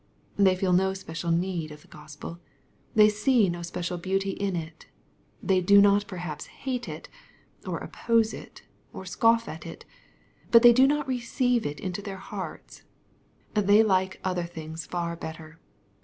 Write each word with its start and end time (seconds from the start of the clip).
They 0.35 0.55
feel 0.55 0.73
no 0.73 0.95
special 0.95 1.29
need 1.29 1.69
of 1.69 1.83
the 1.83 1.87
Gospel. 1.87 2.39
They 2.95 3.07
see 3.07 3.49
no 3.49 3.61
special 3.61 3.99
beauty 3.99 4.31
in 4.31 4.55
it. 4.55 4.87
They 5.43 5.61
do 5.61 5.79
not 5.79 6.07
perhaps 6.07 6.47
hate 6.47 6.89
it, 6.89 7.07
or 7.67 7.77
oppose 7.77 8.33
it, 8.33 8.63
or 8.93 9.05
scoff 9.05 9.47
at 9.47 9.63
it, 9.67 9.85
but 10.49 10.63
they 10.63 10.73
do 10.73 10.87
not 10.87 11.07
receive 11.07 11.67
it 11.67 11.79
into 11.79 12.01
their 12.01 12.17
hearts. 12.17 12.81
They 13.53 13.83
like 13.83 14.19
other 14.23 14.45
things 14.45 14.87
far 14.87 15.15
better. 15.15 15.59